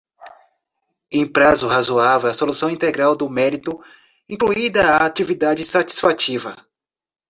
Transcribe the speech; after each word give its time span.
em 1.11 1.31
prazo 1.31 1.67
razoável 1.67 2.27
a 2.27 2.33
solução 2.33 2.71
integral 2.71 3.15
do 3.15 3.29
mérito, 3.29 3.79
incluída 4.27 4.95
a 4.95 5.05
atividade 5.05 5.63
satisfativa 5.63 6.55